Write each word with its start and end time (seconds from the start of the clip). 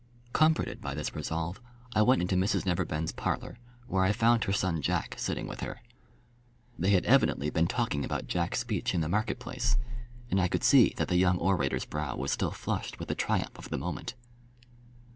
Comforted 0.33 0.81
by 0.81 0.95
this 0.95 1.13
resolve, 1.13 1.61
I 1.93 2.01
went 2.01 2.23
into 2.23 2.33
Mrs 2.35 2.65
Neverbend's 2.65 3.11
parlour, 3.11 3.59
where 3.85 4.03
I 4.03 4.11
found 4.11 4.45
her 4.45 4.51
son 4.51 4.81
Jack 4.81 5.13
sitting 5.19 5.45
with 5.47 5.59
her. 5.59 5.79
They 6.75 6.89
had 6.89 7.05
evidently 7.05 7.51
been 7.51 7.67
talking 7.67 8.03
about 8.03 8.25
Jack's 8.25 8.61
speech 8.61 8.95
in 8.95 9.01
the 9.01 9.07
market 9.07 9.37
place; 9.37 9.77
and 10.31 10.41
I 10.41 10.47
could 10.47 10.63
see 10.63 10.95
that 10.97 11.07
the 11.09 11.17
young 11.17 11.37
orator's 11.37 11.85
brow 11.85 12.15
was 12.15 12.31
still 12.31 12.49
flushed 12.49 12.97
with 12.97 13.09
the 13.09 13.13
triumph 13.13 13.55
of 13.59 13.69
the 13.69 13.77
moment. 13.77 14.15